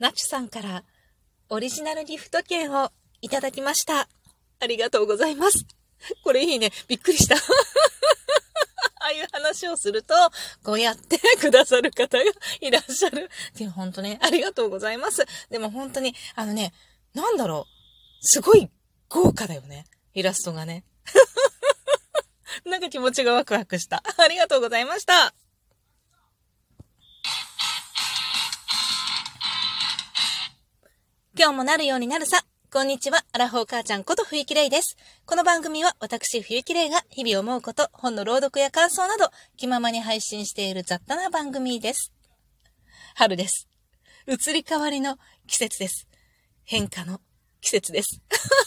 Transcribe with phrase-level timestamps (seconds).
[0.00, 0.82] ナチュさんから
[1.50, 4.08] オリジナルギフト券をいただきました。
[4.58, 5.66] ありがとうございます。
[6.24, 6.70] これいいね。
[6.88, 7.36] びっくりした。
[7.36, 7.40] あ
[9.00, 10.14] あいう話をすると、
[10.64, 12.24] こうやってくださる方が
[12.62, 13.28] いらっしゃる。
[13.52, 15.26] っていう本当ね、ありがとうございます。
[15.50, 16.72] でも本当に、あのね、
[17.12, 18.26] なんだろう。
[18.26, 18.70] すごい
[19.10, 19.84] 豪華だよね。
[20.14, 20.84] イラストがね。
[22.64, 24.02] なんか気持ちがワクワクした。
[24.16, 25.34] ありがとうございました。
[31.42, 32.44] 今日もなるようになるさ。
[32.70, 34.98] こんにちは、アラフォー母ちゃんこと冬木玲です。
[35.24, 42.12] この番組は私冬木玲が日々思うこと、本の朗読や感想など、気ままに配信している雑多な番組です。
[43.14, 43.70] 春です。
[44.26, 45.16] 移り変わりの
[45.46, 46.06] 季節です。
[46.64, 47.22] 変化の
[47.62, 48.20] 季節です。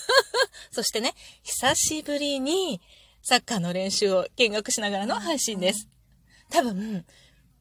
[0.74, 1.13] そしてね、
[1.44, 2.82] 久しぶりに
[3.21, 5.88] サッカーの練習を見学しながらの配信です。
[6.49, 7.05] 多分、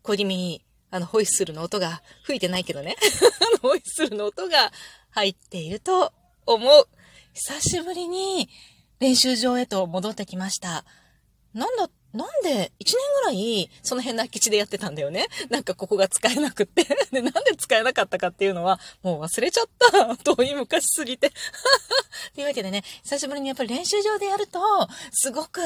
[0.00, 2.96] 小気味に、あの、ホイッスルの音が吹いてないけどね。
[3.60, 4.72] ホイッスルの音が
[5.12, 6.12] 入っていると
[6.46, 6.88] 思う。
[7.32, 8.48] 久しぶりに
[8.98, 10.84] 練習場へと戻ってきました。
[11.54, 15.28] なんだ、なんで、一年ぐらい、その辺の空き地でやってたんだよね？
[15.50, 16.84] なんかここが使えなくって。
[17.12, 20.16] で、なんで使えなかったかっていうのは、もう忘れちゃった。
[20.34, 21.30] 遠い昔すぎて。
[22.34, 24.60] というわけでね、久しぶりにやっぱり練習場でやると、
[25.12, 25.60] すごく、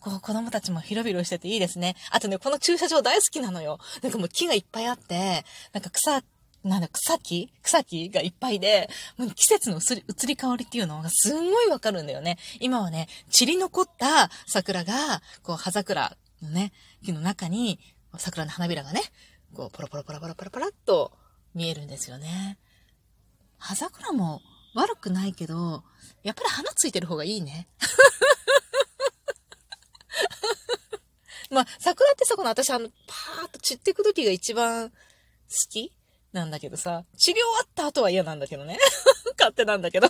[0.00, 1.96] こう、子供たちも広々してていいですね。
[2.10, 3.78] あとね、この駐車場大好きなのよ。
[4.02, 6.22] なんかもう木がいっぱいあって、なんか草
[6.64, 7.52] なんだ、草木？
[7.62, 12.38] 草木がいっぱいで、もう季節の移り変わりっていうのがすんごいわかるんだよね。
[12.60, 16.72] 今はね、散り残った桜が、こう、葉桜のね、
[17.04, 17.78] 木の中に、
[18.18, 19.02] 桜の花びらがね、
[19.54, 21.12] こう、ポロポロポロポロポロポロっと
[21.54, 22.58] 見えるんですよね。
[23.58, 24.40] 葉桜も
[24.74, 25.84] 悪くないけど、
[26.22, 27.68] やっぱり花ついてる方がいいね。
[31.50, 34.96] まあ、桜ってさ、この私あの、パーッと散っていく時が一番好
[35.70, 35.92] き
[36.32, 38.78] なんだけどさ、治療あった後は嫌なんだけどね。
[39.38, 40.08] 勝手なんだけど。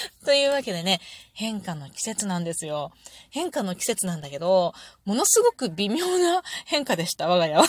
[0.24, 1.00] というわけでね、
[1.32, 2.92] 変化の季節なんですよ。
[3.30, 7.64] 変化の季節なんだけど、ものすごく微妙な 変化でした、我が家は。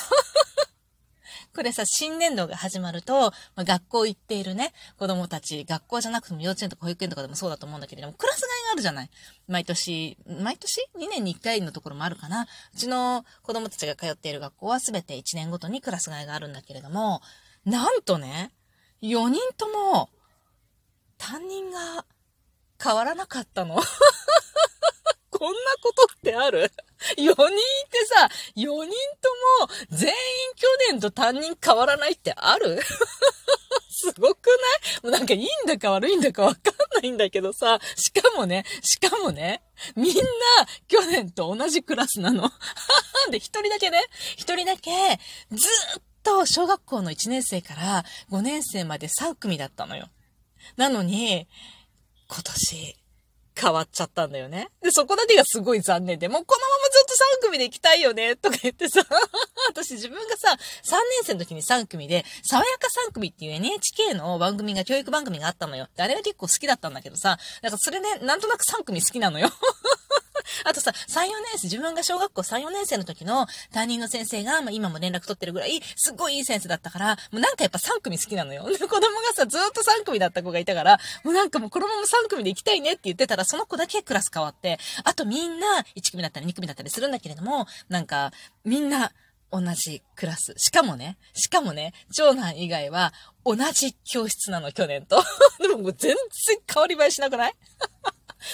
[1.55, 9.09] これさ、新年度が始まると、まあ、学校行っているね、子供たち、学校じゃなくても幼稚園とか保育園とかでもそうだと思うんだけれども、クラスあるじゃない
[9.47, 17.21] 毎年、毎年 ?2 年に1回のところもあるかなうちの子供たちが通っている学校はすべて1年ごとにクラス替えがあるんだけれども、
[17.65, 18.51] なんとね、
[19.01, 20.09] 4人とも、
[21.17, 22.05] 担任が
[22.81, 23.75] 変わらなかったの。
[25.29, 26.71] こんなことってある
[27.17, 28.87] ?4 人ってさ、4人とも
[29.91, 30.15] 全員
[30.55, 32.79] 去年と担任変わらないってある？
[33.99, 34.53] すごくな
[34.99, 35.03] い？
[35.03, 39.63] もうなんかいいんだか悪いんだかわかんないんだけどさ、しかもね、しかもね、
[39.95, 40.21] みんな
[40.87, 42.51] 去年と同じクラスなの。
[43.31, 44.03] で、一人だけね、
[44.35, 44.91] 一人だけ
[45.51, 50.09] ずっと小学校の1年生から5年生まで3組だったのよ。
[50.75, 51.47] なのに、
[52.27, 52.97] 今年、
[53.59, 54.69] 変わっちゃったんだよね。
[54.81, 59.01] で、そこだけがすごい残念で、もうこのままずっと3組で行きたいよね、とか言ってさ、
[59.69, 65.87] 私自分がさ、3年生の時に3組で、爽やか3組っていう NHK の番組が、教育番組があったのよ。
[65.97, 69.49] あれは結構好きだったんだけどさ、なんかそれで、なんとなく3組好きなのよ。
[70.65, 78.63] あとさ、3、4年生、自分が小学校3、4年生の時の担任の先生が、まあ、今も連絡取ってるぐらい、すっごいいい先生だったから、もうなんかやっぱ3組好きなのよ。
[78.67, 78.99] 子供が
[79.35, 88.31] さ、ずっと3組だった子がいたから、もうなんかもうこのまま3組で行きたいねって言ってたら、その子だけクラス変わって、あとみんな1組だったり2組だったりするんだけれども、なんか、
[88.63, 89.11] みんな、
[89.49, 90.53] 同じクラス。
[90.57, 93.13] しかもね、しかもね、長男以外は
[93.45, 95.23] 同じ教室なの、去年と。
[95.59, 97.53] でももう全然変わり映えしなくない？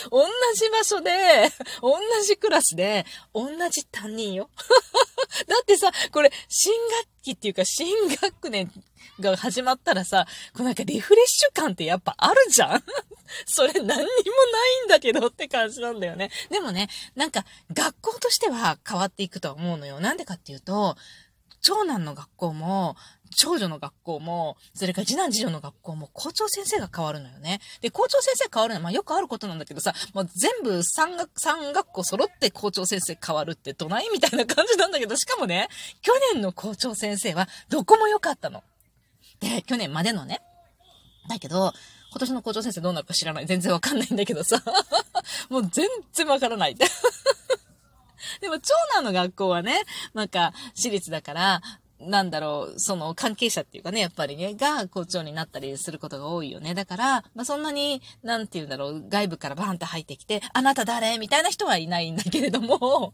[0.10, 1.52] 同じ場所で、
[1.82, 4.50] 同じクラスで、同じ担任よ。
[5.48, 8.72] だってさ、これ、新学期っていうか、新学年
[9.20, 12.84] が始まったらさ、こうなんかリフレッシュ感ってやっぱあるじゃん
[13.46, 14.06] それ何にもない
[14.86, 16.30] んだけどって感じなんだよね。
[16.50, 20.00] でもね、なんか学校としては変わっていくとは思うのよ。
[20.00, 20.98] なんでかっていうと、
[21.64, 22.96] 長男の学校も、
[23.36, 27.62] 長女の学校も、それから次男次女の学校も校長先生が変わるのよね。
[27.82, 35.70] で、校長先生変わるのは、まあよくあることなんだけどさ、もう全部三学、三学校揃って校長先生変わるってどないみたいな感じなんだけど、しかもね、
[36.02, 38.62] 去年の校長先生はどこも良かったの。
[39.40, 40.42] で、去年までのね。
[41.30, 41.74] だけど、
[42.12, 43.46] 今年の校長先生どうなるか知らない。
[43.48, 44.62] 全然わかんないんだけどさ。
[45.50, 46.76] もう全然わからない。
[48.42, 49.84] でも長男の学校はね、
[50.14, 51.62] なんか私立だから、
[52.00, 56.74] なんだろう、その関係者っていうかね、やっぱりね、が校長になったりすることが多いよね。
[56.74, 61.18] だから、まあ、そんなに、なんて言うんだろう、外部からバーンって入ってきて、あなた誰？
[61.18, 63.14] みたいな人はいないんだけれども、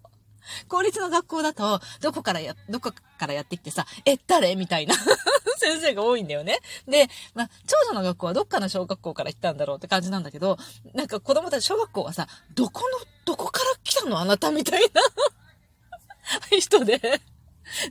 [0.67, 4.55] 公立の学校だと、どこからや、どこからやってきてさ、え、誰？
[4.55, 4.95] みたいな
[5.57, 6.59] 先生が多いんだよね。
[6.87, 10.57] で、まあ、長女の学校はどっかの小学校から来たんだろうって感じなんだけど、
[10.93, 14.19] なんか子供たち小学校はさ、どこの、どこから来たの？
[14.19, 15.01] あなたみたいな
[16.59, 17.21] 人で。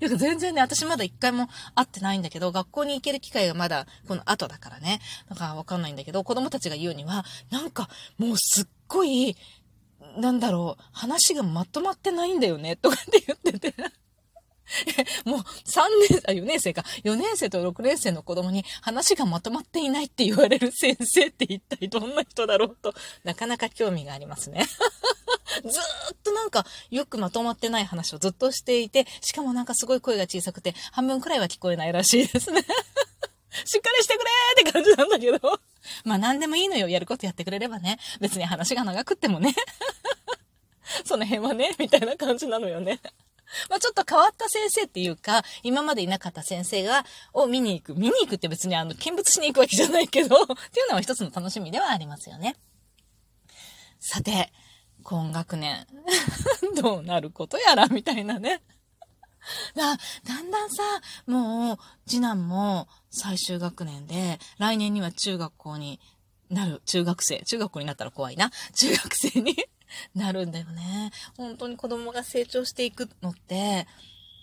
[0.00, 5.00] だか全然ね、私まだ一回も会ってないんだけど、学校に行ける機会がまだこの後だからね。
[5.28, 9.36] だからわかんないんだけど、子供たちが言うには、なんかもうすっごい、
[10.16, 13.74] なんだろう、話がまとまってないんだよね、とかって言ってて。
[15.24, 16.84] もう3年、あ、4年生か。
[17.04, 22.94] 4年生と6年生の子供に話がまとまっていないって言われる先生って一体どんな人だろうと、
[23.24, 24.66] なかなか興味がありますね。
[25.64, 32.64] ずっとなんかよくまとまってない話をずっとしていて、しかもなんかすごい声が小さくて、半分くらいは聞こえないらしいですね。
[33.64, 35.60] しっかりしてくれーって感じなんだけど。
[36.04, 36.88] まあ何でもいいのよ。
[36.88, 37.98] やることやってくれればね。
[38.20, 39.54] 別に話が長くってもね。
[41.04, 43.00] その辺はね、みたいな感じなのよね。
[43.70, 47.94] まあちょっと変わった先生っていうか、今までいなかった先生が、を見に行く。
[47.94, 52.56] 見に行くって別にあの、見物しに行くわけじゃないけど、っていうのは一つの楽しみではありますよね。
[54.00, 54.52] さて、
[55.02, 55.86] 今学年、
[56.76, 58.62] どうなることやら、みたいなね。
[59.74, 60.82] だ、だんだんさ、
[61.26, 66.00] もう、次男も最終学年で、来年には中学校に
[66.50, 69.56] なる、中学生、中学校になったら怖いな、中学生に
[70.14, 71.12] なるんだよね。
[71.36, 73.86] 本当に子供が成長していくのって、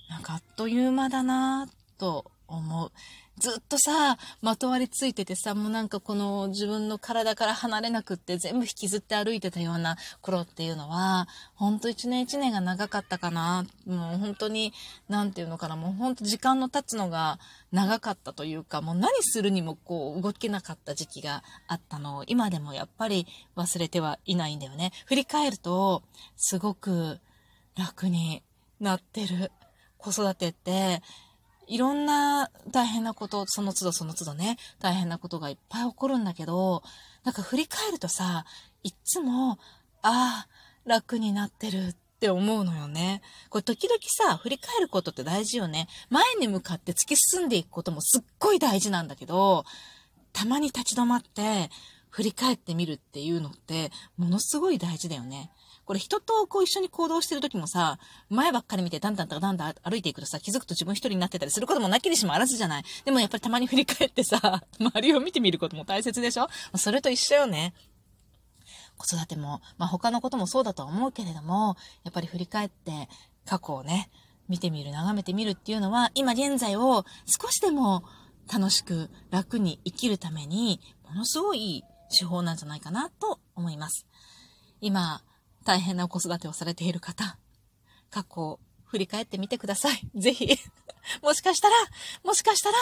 [0.09, 2.92] なんかあっという間だなと思う。
[3.38, 13.66] ずっとさ、まとわりついててさ、もうなんかこの自分の体から離れなくって全部引きずって歩いてたような頃っていうのは、ほんと一年一年が長かったかな。
[13.86, 14.74] もう本当に、
[15.10, 17.40] なんていうのかな、もう本当時間の経つのが
[17.74, 23.28] 長かったというか、もう何するにもこう動けなかった時期があったのを、今でもやっぱり
[23.58, 24.94] 忘れてはいないんだよね。
[25.06, 26.04] 振り返ると、
[26.38, 27.20] すごく
[27.78, 28.44] 楽に
[28.80, 29.52] なってる。
[29.98, 31.02] 子育てって、
[31.68, 36.84] いろんな大変なこと、その都度その都度ね、大変なことがいっぱい起こるんだけど、
[37.24, 38.46] なんか振り返るとさ、
[38.84, 39.60] いっつも、
[40.02, 40.48] ああ、
[40.86, 43.22] 楽になってるって思うのよね。
[43.50, 45.88] これ時々さ、振り返ることって大事よね。
[46.10, 49.66] 前に向かって突き進んでいくこともすっごい大事なんだけど、
[50.32, 51.70] たまに立ち止まって
[52.10, 55.52] 振り返ってみるっていうのって、ものすごい大事だよね。
[55.86, 58.00] これ人とこう一緒に行動してる時もさ、
[58.30, 62.84] 前ばっかり見てだんだんだんだん歩いていくとさ、気づくと自分一人になってたりすることもなきにしもあらずじゃない。
[63.06, 66.48] でもやっぱりたまに振り返ってさ、 周りを見てみることも大切でしょ？
[66.76, 67.74] それと一緒よね。
[68.98, 73.08] 子育ても、まあ他のこともそうだとは思うけれども、やっぱり振り返って
[73.46, 74.10] 過去をね、
[74.48, 78.04] 見てみる、眺めてみるっていうのは、今現在を少しでも
[78.52, 81.84] 楽しく楽に生きるために、ものすごい
[82.18, 84.06] 手法なんじゃないかなと思います。
[84.81, 85.22] 今、
[85.66, 87.38] 大変な子育てをされている方、
[88.12, 90.08] 過去を振り返ってみてください。
[90.16, 90.58] ぜひ。
[91.22, 91.76] もしかしたら、
[92.24, 92.78] もしかしたら、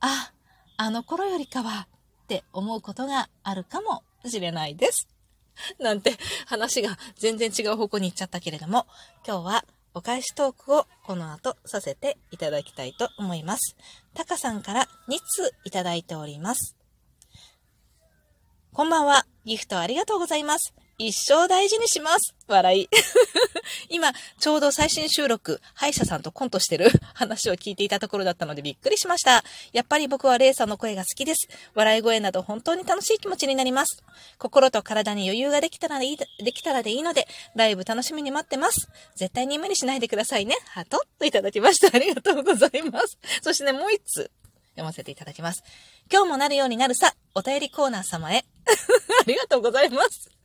[0.00, 0.32] あ、
[0.76, 1.88] あの頃よりかは、
[2.24, 5.08] って思うことがあるかもしれないです。
[5.78, 8.86] なんて話が全然違う方向に行っちゃったけれども、
[9.26, 9.64] 今日は
[9.94, 13.76] お返しトークをこの後させていただきたいと思います。
[14.14, 16.76] タカさんから2通いただいております。
[18.72, 19.26] こんばんは。
[19.44, 20.74] ギフトありがとうございます。
[21.00, 22.34] 一生大事にします。
[22.46, 22.88] 笑い。
[23.88, 29.42] 今、ちょうど最新収録、歯医者さんとコントしてる話を聞いていたところだったのでびっくりしました。
[29.72, 31.48] やっぱり僕はレイさんの声が好きです。
[31.74, 34.02] 笑い声など本当に楽しい気持ちになります。
[34.36, 38.90] 心と体に余裕ができたらいい、できたらでいいので、ライブ楽しみに待ってます。
[39.16, 40.58] 絶対に無理しないでくださいね。
[40.66, 41.96] ハトといただきました。
[41.96, 43.18] ありがとうございます。
[43.40, 44.30] そしてね、もう一つ
[44.72, 45.62] 読ませていただきます。
[46.12, 48.44] 今日もなるようになるさ、お便りコーナー様へ。
[48.68, 50.39] ありがとうございます。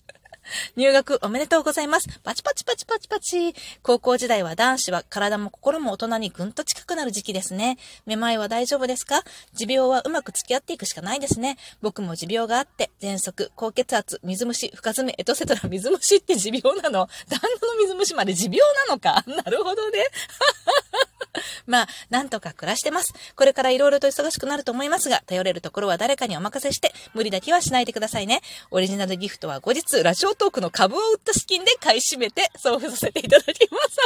[0.75, 2.07] 入学おめでとうございます。
[2.23, 3.53] パチパチパチパチパチ。
[3.81, 7.77] 高校時代は男子は体も心も大人にぐんと近くなる時期ですね。
[8.05, 9.23] めまいは大丈夫ですか？
[9.53, 11.57] 持病はうまく付き合っていくしかないですね。
[11.81, 17.07] 僕も持病があって、喘息、高血圧、水虫、深爪、エトセトラ、水虫って持病なの？
[17.29, 19.23] 旦那の水虫まで持病なのか？
[19.27, 19.99] なるほどね。
[19.99, 21.14] ははは
[21.65, 23.13] まあ、なんとか暮らしてます。
[23.35, 28.41] これから色々と忙しくなると思いますが、頼れるところは誰かにお任せして、無理だけはしないでくださいね。
[28.71, 33.97] オリジナルギフトは後日、ラジオトークの株を売った資金で買い占めて送付させていただきます。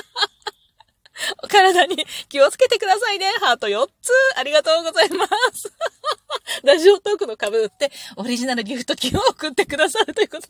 [1.43, 3.27] お体に気をつけてくださいね。
[3.41, 4.11] ハート4つ。
[4.37, 5.71] ありがとうございます。
[6.63, 10.47] ラジオトークの株売って、オリジナルギフト金を送ってくださるということ。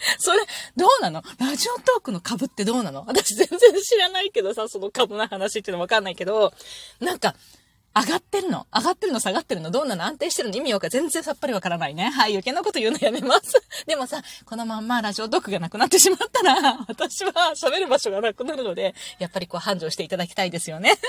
[0.18, 0.38] それ、
[0.76, 1.22] どうなの？
[1.38, 3.04] ラジオトークの株ってどうなの？
[3.06, 6.52] 私全然知らないけどさ、その株の話っていうのわかんないけど、
[7.00, 7.34] なんか、
[7.92, 8.66] 上がってるの？
[8.72, 9.70] 上がってるの下がってるの？
[9.70, 10.04] どんなの？
[10.04, 10.56] 安定してるの？
[10.56, 12.10] 意味わか全然さっぱりわからないね。
[12.10, 13.52] はい、余計なこと言うのやめます。
[13.86, 20.94] でもさ、このまんまラジオトークがなくなってしまったら、私は喋る場所がなくなるので、やっぱりこう繁盛していただきたいですよね。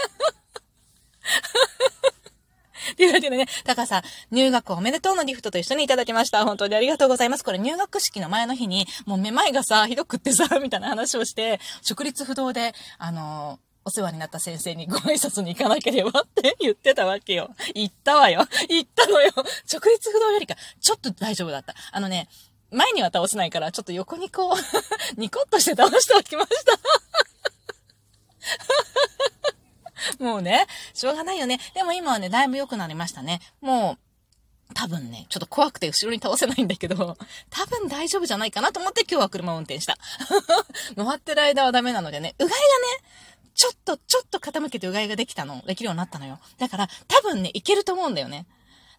[2.97, 6.43] というわけでね、タカさん、入学おめでとうのギフトと一緒にいただきました。
[6.45, 7.43] 本当にありがとうございます。
[7.43, 11.59] これ入学式の前の日に、もうめまいがさ、ひどくってさ、みたいな話をして、
[11.89, 17.49] 直立不動で、あのーお世話になった先生にご挨拶に行かなければって 言ってたわけよ。
[17.73, 18.47] 行ったわよ。
[18.69, 19.31] 行ったのよ。
[19.35, 21.73] 直立不動よりか、ちょっと大丈夫だった。
[21.91, 22.29] あのね、
[22.69, 24.55] 前には倒せないから、ちょっと横にこう、
[25.19, 26.73] ニコッとして倒しておきました。
[30.23, 31.59] もうね、しょうがないよね。
[31.73, 33.41] でも今はね、だいぶ良くなりましたね。
[33.59, 33.97] も
[34.69, 37.17] う、多分ね、ちょっと怖くて後ろに倒せないんだけど、
[37.49, 39.97] 多分大丈夫じゃないかなと思って今日は車を運転した。
[40.95, 42.61] 回ってる間はダメなのでね、うがいがね、
[43.55, 46.39] ちょっと、ちょっと傾けてうがいができたの、できるようになったのよ。
[46.57, 48.45] だから、多分ね、いけると思うんだよね。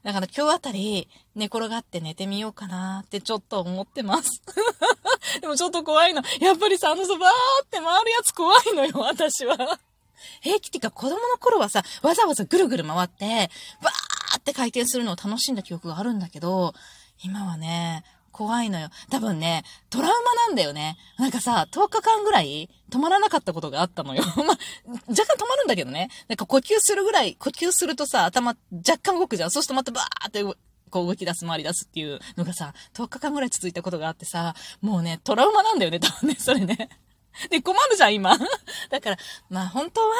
[0.02, 4.42] だから今日あたり寝転がって寝てみようかなってちょっと思ってます。
[5.40, 6.22] でもちょっと怖いの。
[6.40, 9.56] やっぱりさ、あのさ、バーって回るやつ怖いのよ、私は。
[10.40, 13.50] 平気っていうか子供の頃はさ、わざわざぐるぐる回って、
[13.82, 16.74] バーって回転するのを楽しんだ記憶があるんだけど、
[17.22, 18.88] 今はね、怖いのよ。
[19.10, 20.96] 多分ね、トラウマなんだよね。
[21.18, 24.24] なんかさ、10日間ぐらい止まらなかったことがあったのよ。
[24.36, 24.58] まあ、
[25.08, 26.10] 若干止まるんだけどね。
[26.28, 29.50] なんか呼吸するぐらい、呼吸するとさ、頭若干動くじゃん。
[29.50, 30.42] そうするとまたバーって
[30.92, 36.88] こう動き出す、回り出すっていうのがさ、10日間ぐらい続いたことがあってさ、もうね、トラウマなんだよね、多分ね、それね。
[37.50, 38.38] で、困るじゃん、今。
[38.90, 40.16] だから、まあ本当は、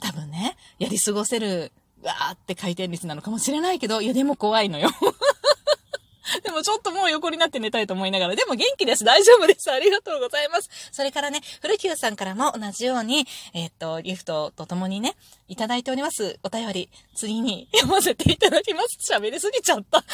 [0.00, 4.90] 多分ね、やり過ごせる、わーって回転率なのかもしれないけど、いやでも怖いのよ。
[6.44, 9.04] でもちょっともう横になって寝たいと思いながら、でも元気です。
[9.04, 9.70] 大丈夫です。
[9.70, 10.70] ありがとうございます。
[10.92, 15.16] それからね、古久さんからも同じように、えー、っと、ギフトとともにね、
[15.48, 16.38] いただいております。
[16.42, 19.12] お便り、次に読ませていただきます。
[19.12, 20.04] 喋りすぎちゃった。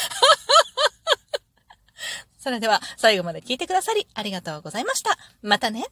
[2.38, 5.18] それでは、最後まで聞いてくださり、ありがとうございました。
[5.42, 5.84] またね。